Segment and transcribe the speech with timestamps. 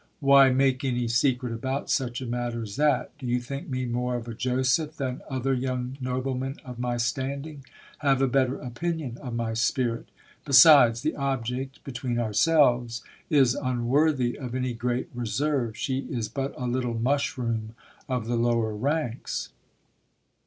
[0.19, 3.15] Why make any secret about such a matter as that?
[3.19, 7.63] Do you think me more of a Joseph than other young noblemen of my standing?
[7.99, 10.09] Have a better opinion of my spirit.
[10.43, 16.65] Besides, the object, between ourselves, is unworthy of any great reserve, she is but a
[16.65, 17.75] little mushroom
[18.09, 19.49] of the lower ranks.